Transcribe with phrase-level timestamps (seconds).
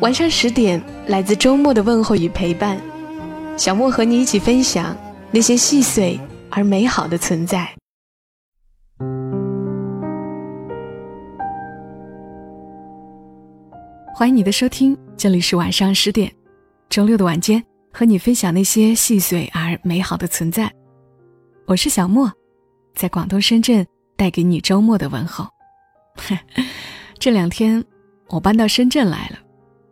[0.00, 2.80] 晚上十点，来自周末的问候与陪伴，
[3.58, 4.96] 小莫和你一起分享
[5.30, 6.18] 那些细碎
[6.50, 7.68] 而美好的存在。
[14.14, 16.32] 欢迎你的收听，这里是晚上十点，
[16.88, 17.62] 周六的晚间，
[17.92, 20.72] 和你分享那些细碎而美好的存在。
[21.66, 22.32] 我是小莫，
[22.94, 25.46] 在广东深圳带给你周末的问候。
[27.20, 27.84] 这两天
[28.28, 29.49] 我搬到深圳来了。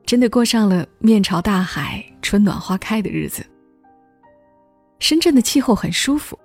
[0.09, 3.45] 真的过上了面朝大海、春暖花开的日子。
[5.01, 6.39] 深圳的气候很舒服。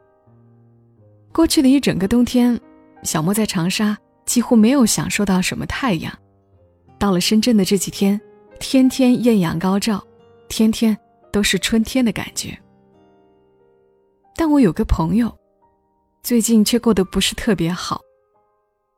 [1.32, 2.60] 过去的一整个冬天，
[3.04, 6.14] 小莫在长沙几乎没有享受到什么太阳。
[7.00, 8.20] 到了深圳的这几天，
[8.60, 10.06] 天天艳阳高照，
[10.50, 10.98] 天天
[11.32, 12.60] 都是春天的感觉。
[14.36, 15.34] 但我有个朋友，
[16.22, 18.02] 最近却过得不是特别好，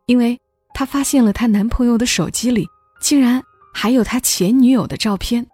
[0.07, 0.35] 因为
[0.73, 2.67] 她发现了她男朋友的手机里
[2.99, 3.39] 竟然。
[3.77, 5.45] 还有他前女友的照片，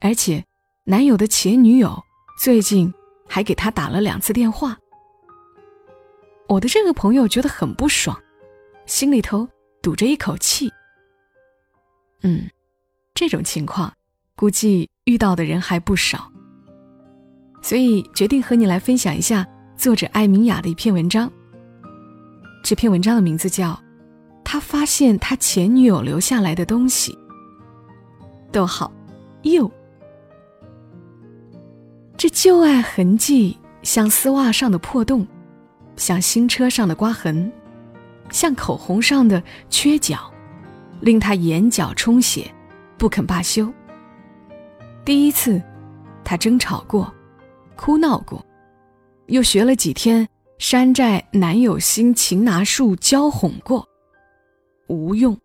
[0.00, 0.44] 而且
[0.84, 2.00] 男友的前女友
[2.38, 2.94] 最近
[3.28, 4.78] 还给他打了两次电话。
[6.46, 8.16] 我的这个朋友觉得很不爽，
[8.86, 9.46] 心里头
[9.82, 10.72] 堵着一口气。
[12.22, 12.48] 嗯，
[13.12, 13.92] 这种情况
[14.36, 16.30] 估计遇到的人还不少，
[17.60, 19.44] 所以决定和你来分享一下
[19.76, 21.30] 作者艾明雅的一篇文章。
[22.62, 23.70] 这篇文章的名字叫
[24.44, 27.12] 《他发现他前女友留下来的东西》。
[28.52, 28.92] 逗号，
[29.42, 29.68] 又，
[32.18, 35.26] 这旧爱痕迹像丝袜上的破洞，
[35.96, 37.50] 像新车上的刮痕，
[38.30, 40.30] 像口红上的缺角，
[41.00, 42.48] 令他眼角充血，
[42.98, 43.72] 不肯罢休。
[45.04, 45.60] 第一次，
[46.22, 47.12] 他争吵过，
[47.74, 48.44] 哭闹过，
[49.26, 50.28] 又学了几天
[50.58, 53.88] 山寨男友心擒拿术教哄过，
[54.88, 55.36] 无用。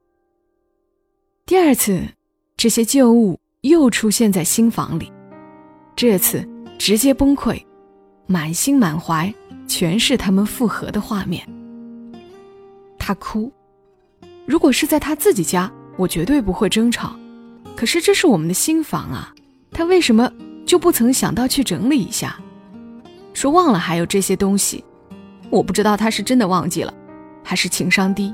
[1.46, 2.04] 第二次。
[2.58, 5.14] 这些旧物又出现在新房里，
[5.96, 6.44] 这次
[6.80, 7.64] 直接崩溃，
[8.26, 9.32] 满心满怀
[9.68, 11.48] 全是他们复合的画面。
[12.98, 13.54] 他哭，
[14.48, 17.16] 如果是在他自己家，我绝对不会争吵。
[17.76, 19.32] 可是这是我们的新房啊，
[19.70, 20.28] 他为什么
[20.66, 22.40] 就不曾想到去整理一下？
[23.36, 24.84] 说忘了还有这些东西，
[25.52, 26.92] 我不知道他是真的忘记了，
[27.44, 28.34] 还是情商低。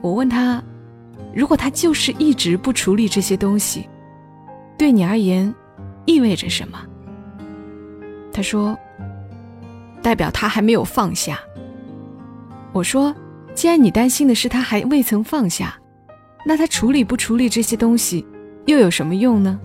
[0.00, 0.60] 我问他。
[1.34, 3.88] 如果他就是一直不处理这些东西，
[4.76, 5.52] 对你而言
[6.04, 6.78] 意味着什么？
[8.32, 8.76] 他说
[10.02, 11.38] ：“代表他还没有放下。”
[12.72, 13.14] 我说
[13.54, 15.78] ：“既然你担心的是他还未曾放下，
[16.46, 18.26] 那他处理不处理这些东西
[18.66, 19.60] 又有什么用呢？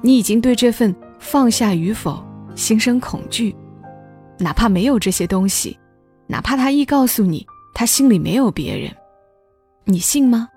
[0.00, 2.22] 你已经对这份放下与否
[2.54, 3.54] 心生恐惧，
[4.38, 5.78] 哪怕没有这些东西，
[6.26, 8.94] 哪怕他一告诉你他心里没有别人，
[9.84, 10.48] 你信吗？”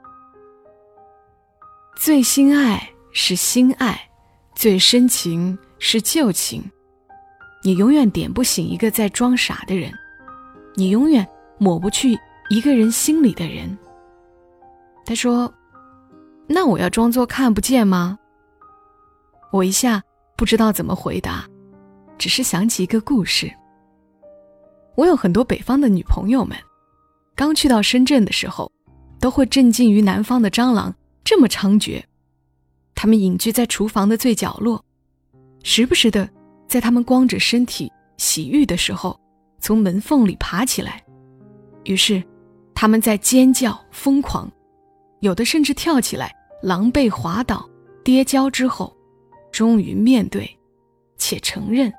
[2.04, 2.82] 最心爱
[3.12, 4.10] 是心爱，
[4.56, 6.64] 最深情是旧情。
[7.62, 9.94] 你永远点不醒一个在装傻的人，
[10.74, 11.28] 你永远
[11.60, 12.18] 抹不去
[12.50, 13.78] 一个人心里的人。
[15.06, 15.54] 他说
[16.50, 18.18] ：“那我要装作看不见吗？”
[19.54, 20.02] 我一下
[20.36, 21.46] 不知道怎么回答，
[22.18, 23.54] 只是想起一个故事。
[24.96, 26.58] 我有很多北方的女朋友们，
[27.36, 28.72] 刚去到深圳的时候，
[29.20, 30.92] 都会震惊于南方的蟑螂。
[31.24, 32.04] 这么猖獗，
[32.96, 34.84] 他们隐居在厨房的最角落，
[35.64, 36.30] 时不时的
[36.68, 39.18] 在他们光着身体洗浴的时候，
[39.60, 41.04] 从门缝里爬起来。
[41.86, 42.22] 于是，
[42.74, 44.52] 他们在尖叫、疯狂，
[45.20, 47.70] 有的甚至跳起来，狼狈滑倒、
[48.04, 48.96] 跌跤之后，
[49.52, 50.50] 终于面对，
[51.18, 51.92] 且承认：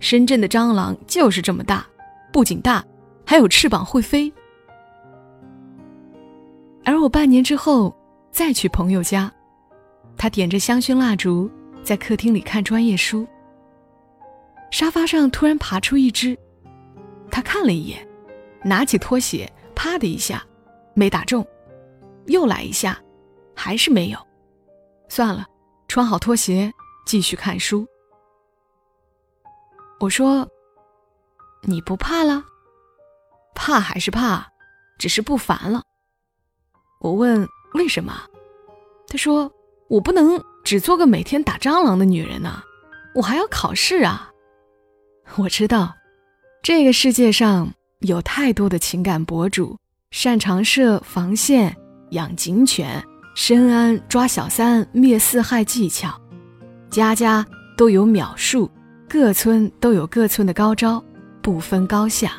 [0.00, 1.86] 深圳的蟑螂就是这么大，
[2.32, 2.84] 不仅大，
[3.26, 4.32] 还有翅膀会飞。
[6.84, 7.97] 而我半年之后。
[8.38, 9.28] 再去朋友家，
[10.16, 11.50] 他点着香薰蜡烛，
[11.82, 13.26] 在客厅里看专业书。
[14.70, 16.38] 沙发上突然爬出一只，
[17.32, 18.08] 他看了一眼，
[18.62, 20.46] 拿起拖鞋，啪的一下，
[20.94, 21.44] 没打中，
[22.26, 22.96] 又来一下，
[23.56, 24.18] 还是没有。
[25.08, 25.44] 算了，
[25.88, 26.72] 穿好拖鞋，
[27.04, 27.84] 继续看书。
[29.98, 30.48] 我说
[31.66, 32.44] ：“你不怕了？
[33.56, 34.46] 怕还是怕，
[34.96, 35.82] 只是不烦了。”
[37.02, 37.44] 我问。
[37.74, 38.12] 为什么？
[39.08, 39.50] 他说
[39.88, 42.62] ：“我不能只做个每天打蟑螂的女人呐，
[43.14, 44.30] 我还要考试啊。
[45.36, 45.94] ”我知道，
[46.62, 49.76] 这个世界上有太多的情感博主，
[50.10, 51.76] 擅长设防线、
[52.10, 53.02] 养警犬、
[53.34, 56.20] 深谙抓小三、灭四害技巧，
[56.90, 58.70] 家家都有秒数，
[59.08, 61.02] 各村都有各村的高招，
[61.42, 62.32] 不分高下。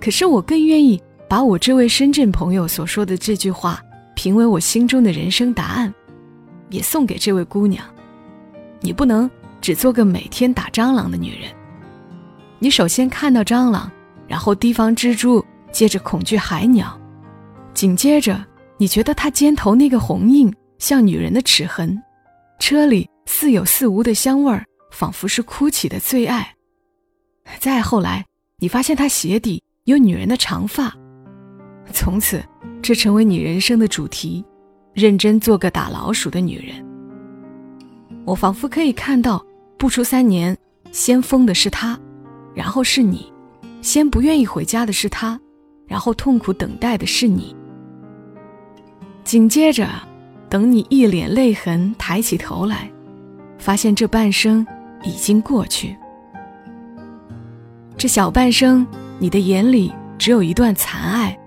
[0.00, 3.80] 可是我更愿意把我这位深圳朋友所说的这句话
[4.14, 5.92] 评为我心中的人生答案，
[6.70, 7.84] 也送给这位姑娘：
[8.80, 9.30] 你不能。
[9.60, 11.50] 只做个每天打蟑螂的女人。
[12.60, 13.90] 你首先看到蟑螂，
[14.28, 16.96] 然后提防蜘蛛，接着恐惧海鸟，
[17.74, 18.40] 紧接着
[18.76, 20.48] 你觉得他肩头那个红印
[20.78, 22.00] 像女人的齿痕，
[22.60, 26.54] 车里似有似无的香味儿，仿佛是哭泣的最爱。
[27.58, 28.24] 再后来，
[28.58, 30.94] 你发现他鞋底有女人的长发，
[31.92, 32.42] 从此
[32.82, 34.44] 这成为你人生的主题：
[34.92, 36.84] 认真做个打老鼠的女人。
[38.24, 39.44] 我仿佛可以看到。
[39.78, 40.58] 不出三年，
[40.90, 41.96] 先疯的是他，
[42.52, 43.32] 然后是你；
[43.80, 45.38] 先不愿意回家的是他，
[45.86, 47.54] 然后痛苦等待的是你。
[49.22, 49.88] 紧接着，
[50.50, 52.90] 等你一脸泪痕抬起头来，
[53.56, 54.66] 发现这半生
[55.04, 55.96] 已经过去。
[57.96, 58.84] 这小半生，
[59.20, 61.38] 你的眼里只有一段残爱，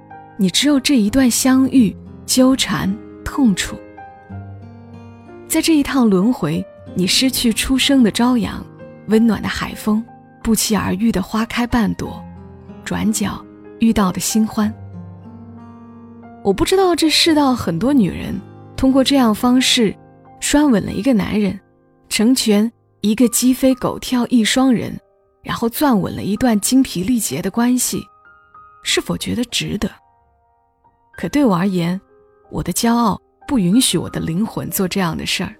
[0.42, 1.96] 你只有这一段相遇、
[2.26, 2.92] 纠缠、
[3.24, 3.78] 痛楚。
[5.48, 6.66] 在这一趟轮回。
[6.94, 8.62] 你失去初生的朝阳，
[9.08, 10.04] 温暖的海风，
[10.44, 12.22] 不期而遇的花开半朵，
[12.84, 13.42] 转角
[13.80, 14.74] 遇到的新欢。
[16.44, 18.38] 我不知道这世道很多女人
[18.76, 19.96] 通过这样方式
[20.42, 21.58] 拴稳了一个男人，
[22.10, 24.94] 成全一个鸡飞狗跳一双人，
[25.42, 28.04] 然后攥稳了一段精疲力竭的关系，
[28.84, 29.90] 是否觉得值得？
[31.14, 32.00] 可对我而言，
[32.50, 35.56] 我的骄傲不允许我的灵魂做这样的事儿。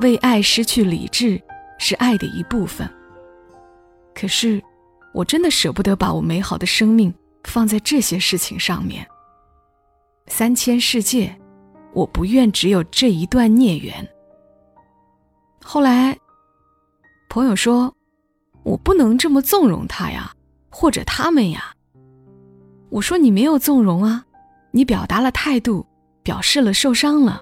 [0.00, 1.40] 为爱失去理智
[1.78, 2.88] 是爱的一部分。
[4.14, 4.62] 可是，
[5.12, 7.12] 我真的舍不得把我美好的生命
[7.44, 9.06] 放在这些事情上面。
[10.26, 11.34] 三千世界，
[11.92, 14.06] 我不愿只有这一段孽缘。
[15.62, 16.16] 后来，
[17.28, 17.94] 朋友说，
[18.62, 20.32] 我不能这么纵容他呀，
[20.70, 21.74] 或者他们呀。
[22.88, 24.24] 我说你没有纵容啊，
[24.70, 25.86] 你表达了态度，
[26.22, 27.40] 表示了受伤了，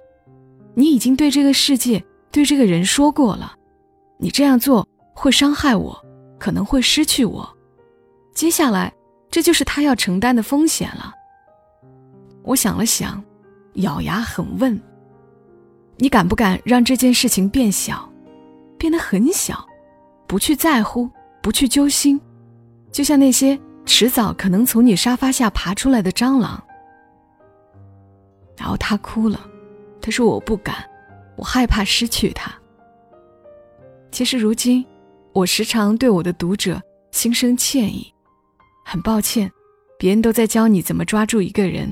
[0.75, 2.05] 你已经对这个世界。
[2.31, 3.55] 对这个人说过了，
[4.19, 4.85] 你这样做
[5.15, 6.05] 会伤害我，
[6.37, 7.49] 可能会失去我。
[8.35, 8.93] 接下来，
[9.31, 11.15] 这就是他要承担的风险了。
[12.43, 13.23] 我想了想，
[13.75, 14.77] 咬牙狠问
[15.97, 18.11] ：“你敢不敢让这件事情变小，
[18.77, 19.65] 变得很小，
[20.27, 21.09] 不去在乎，
[21.41, 22.21] 不去揪心，
[22.91, 23.57] 就像那些
[23.87, 26.61] 迟早可能从你沙发下爬出来的蟑螂？”
[28.57, 29.49] 然后他哭了，
[30.01, 30.89] 他说：“我不敢。”
[31.37, 32.53] 我害怕失去他。
[34.13, 34.87] 其实如今，
[35.33, 36.81] 我时常对我的读者
[37.11, 38.07] 心生歉意，
[38.85, 39.51] 很抱歉，
[39.99, 41.91] 别人都在教你怎么抓住一个人，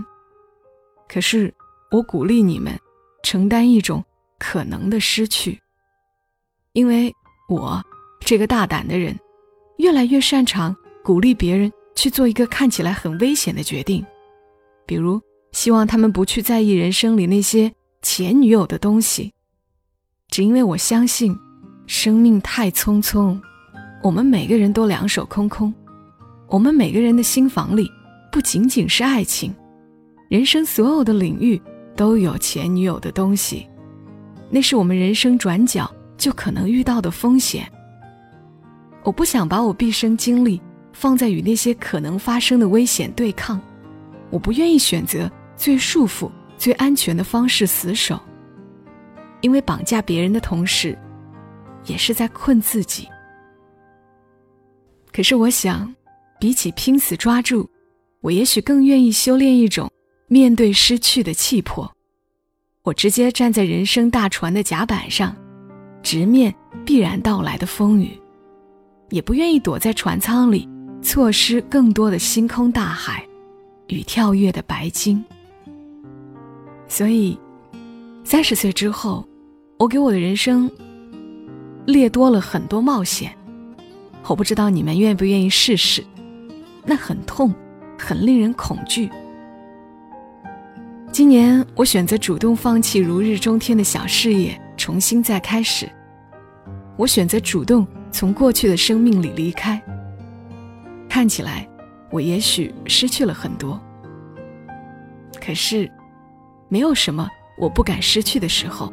[1.09, 1.53] 可是
[1.91, 2.79] 我鼓励你们
[3.25, 4.05] 承担一种
[4.39, 5.61] 可能的失去，
[6.73, 7.13] 因为
[7.49, 7.83] 我
[8.21, 9.19] 这个大胆的人，
[9.79, 14.07] 越来越擅长鼓励别人去做一个看起来很危险的决定，
[14.87, 15.21] 比如
[15.53, 17.73] 希望他们不去在意人生里那些。
[18.05, 19.33] 前女友的东西，
[20.29, 21.39] 只因为我相信，
[21.87, 23.41] 生命太匆匆，
[24.03, 25.73] 我们每个人都两手空空，
[26.49, 27.89] 我们每个人的心房里
[28.33, 29.55] 不仅仅是爱情，
[30.29, 31.63] 人生所有的领域
[31.95, 33.69] 都有前女友的东西，
[34.51, 37.71] 那是我们人生转角就可能遇到的风险。
[39.05, 40.61] 我不想把我毕生精力
[40.93, 43.61] 放在与那些可能发生的危险对抗，
[44.29, 45.31] 我不愿意选择
[45.63, 46.29] 最束缚。
[46.59, 48.21] 最安全的方式死守，
[49.41, 50.97] 因为绑架别人的同时，
[51.87, 53.09] 也是在困自己。
[55.13, 55.93] 可是我想，
[56.39, 57.69] 比起拼死抓住，
[58.21, 59.91] 我也许更愿意修炼一种
[60.29, 61.93] 面对失去的气魄。
[62.85, 65.35] 我直接站在人生大船的甲板上，
[66.01, 66.55] 直面
[66.87, 68.17] 必然到来的风雨，
[69.11, 70.69] 也不愿意躲在船舱里，
[71.03, 73.27] 错失更多的星空大海
[73.89, 75.25] 与跳跃的白鲸。
[76.93, 77.39] 所以，
[78.23, 79.27] 三十岁之后，
[79.79, 80.71] 我给我的人生
[81.87, 83.35] 列多了很多冒险。
[84.27, 86.05] 我不知道你们愿不愿意试试，
[86.85, 87.55] 那很痛，
[87.99, 89.09] 很令人恐惧。
[91.11, 95.91] 今年我选择主动放弃如日中天的小事业，重新再开始。
[96.99, 99.83] 我选择主动从过去的生命里离开。
[101.09, 101.67] 看起来，
[102.11, 103.81] 我也许失去了很多，
[105.41, 105.91] 可是。
[106.73, 108.91] 没有什么我不敢失去的时候。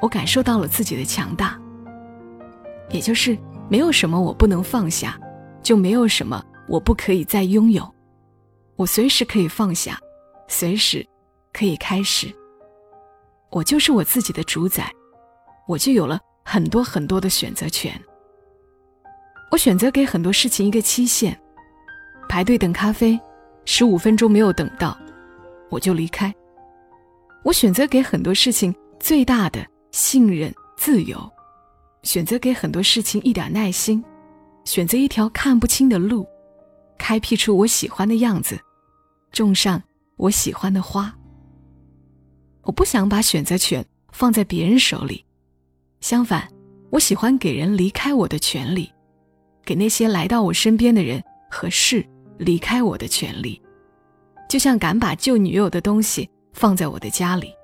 [0.00, 1.60] 我感受到了自己的强大，
[2.90, 3.36] 也就是
[3.68, 5.18] 没有什么我不能放下，
[5.60, 7.84] 就没有什么我不可以再拥有。
[8.76, 9.98] 我随时可以放下，
[10.46, 11.04] 随时
[11.52, 12.32] 可以开始。
[13.50, 14.88] 我就是我自己的主宰，
[15.66, 17.92] 我就有了很多很多的选择权。
[19.50, 21.36] 我选择给很多事情一个期限，
[22.28, 23.18] 排队等咖啡，
[23.64, 24.96] 十五分钟没有等到，
[25.70, 26.32] 我就离开。
[27.42, 31.18] 我选择给很多事情最大的信任、自由，
[32.02, 34.04] 选择给很多事情一点耐心，
[34.64, 36.26] 选择一条看不清的路，
[36.98, 38.58] 开辟出我喜欢的样子，
[39.32, 39.82] 种上
[40.16, 41.14] 我喜欢的花。
[42.62, 45.24] 我不想把选择权放在别人手里，
[46.00, 46.46] 相反，
[46.90, 48.90] 我喜欢给人离开我的权利。
[49.64, 52.04] 给那些来到我身边的人和事
[52.38, 53.60] 离开我的权利，
[54.48, 56.28] 就像敢把旧女友的东西
[56.58, 57.54] 放在我的家里，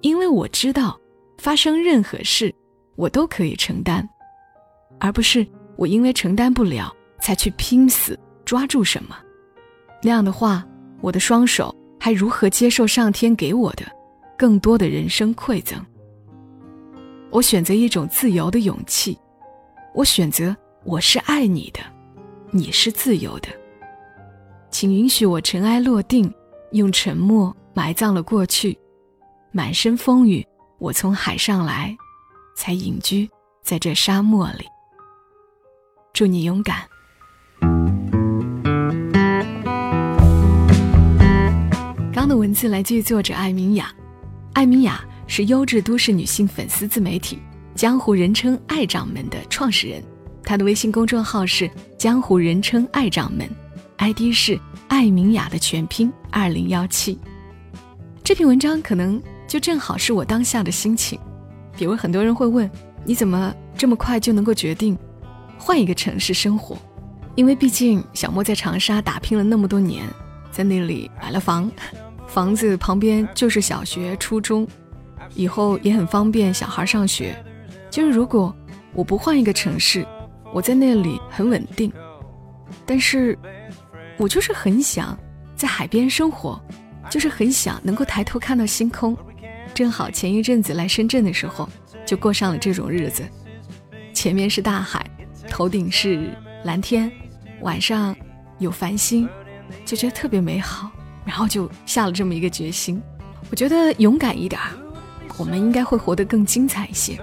[0.00, 0.98] 因为我知道
[1.36, 2.52] 发生任何事
[2.96, 4.08] 我都可以承担，
[4.98, 6.90] 而不是我因为承担不了
[7.20, 9.14] 才去拼死抓住什么。
[10.02, 10.66] 那样的话，
[11.02, 13.84] 我的双手还如何接受上天给我的
[14.38, 15.78] 更多的人生馈赠？
[17.30, 19.18] 我选择一种自由的勇气，
[19.94, 20.56] 我选择。
[20.82, 21.80] 我是爱你的，
[22.50, 23.48] 你是自由的，
[24.70, 26.32] 请允许我尘埃落定，
[26.72, 28.78] 用沉默埋葬了过去。
[29.52, 30.46] 满身风雨，
[30.78, 31.96] 我从海上来，
[32.54, 33.28] 才隐居
[33.62, 34.64] 在这沙漠里。
[36.12, 36.86] 祝你勇敢。
[42.12, 43.92] 刚的文字来自于作者艾明雅，
[44.52, 47.38] 艾明雅是优质都市女性粉丝自媒体
[47.74, 50.02] 江湖人称“爱掌门”的创始人。
[50.44, 53.48] 她的微信公众号是江湖人称“爱掌门
[53.98, 57.18] ”，ID 是艾明雅的全拼二零幺七。
[58.30, 61.18] 这篇文章可能就正好是我当下的心情。
[61.76, 62.70] 比如很多人会问，
[63.04, 64.96] 你怎么这么快就能够决定
[65.58, 66.78] 换一个城市生活？
[67.34, 70.04] 因为毕竟小莫在长沙打拼了那么多年，
[70.52, 71.68] 在那里买了房，
[72.28, 74.64] 房子旁边就是小学、初中，
[75.34, 77.36] 以后也很方便小孩上学。
[77.90, 78.54] 就是如果
[78.92, 80.06] 我不换一个城市，
[80.54, 81.92] 我在那里很稳定，
[82.86, 83.36] 但是，
[84.16, 85.18] 我就是很想
[85.56, 86.62] 在海边生活，
[87.10, 89.14] 就是很想能够抬头看到星空。
[89.74, 91.68] 正好前一阵子来深圳的时候，
[92.06, 93.22] 就过上了这种日子。
[94.14, 95.04] 前面是大海，
[95.48, 96.30] 头顶是
[96.64, 97.10] 蓝天，
[97.60, 98.16] 晚上
[98.58, 99.28] 有繁星，
[99.84, 100.90] 就觉得特别美好。
[101.26, 103.02] 然后就下了这么一个决心。
[103.50, 104.58] 我觉得勇敢一点，
[105.36, 107.18] 我们应该会活得更精彩一些。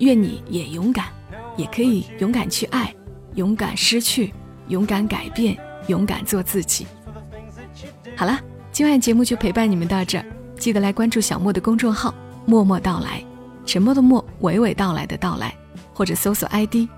[0.00, 1.06] 愿你也勇敢。
[1.54, 2.94] 也可以勇敢去爱，
[3.34, 4.32] 勇敢失去，
[4.68, 5.54] 勇敢改变，
[5.86, 6.86] 勇敢做自己。
[8.16, 8.40] 好了，
[8.72, 10.24] 今晚节目就陪伴你们到这儿，
[10.58, 12.14] 记得来关注小莫的公众号
[12.46, 13.22] “默默到来”，
[13.66, 15.54] 沉默的默，娓娓道来的到来，
[15.92, 16.88] 或者搜索 ID“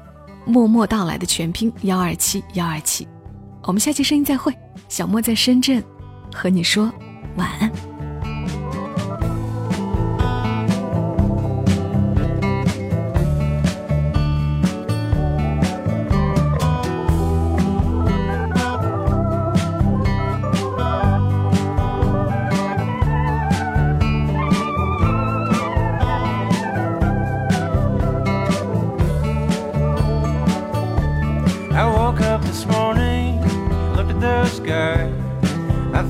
[0.45, 3.09] 默默到来”的全拼幺二七幺二七。
[3.65, 4.57] 我们下期声音再会，
[4.89, 5.83] 小莫在深圳，
[6.33, 6.93] 和你说
[7.35, 7.94] 晚安。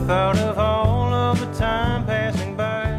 [0.07, 2.89] thought of all of the time passing by.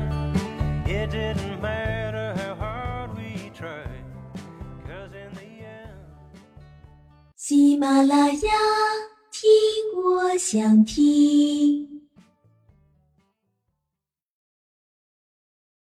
[0.87, 4.05] It didn't matter how hard we tried,
[4.87, 5.99] cause in the end.
[7.37, 8.50] 喜马拉雅，
[9.31, 9.50] 听
[10.03, 11.94] 我想听。